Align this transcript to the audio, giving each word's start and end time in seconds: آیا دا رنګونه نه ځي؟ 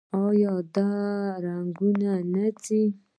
آیا 0.27 0.53
دا 0.75 0.89
رنګونه 1.43 2.11
نه 2.33 2.45
ځي؟ 2.63 2.83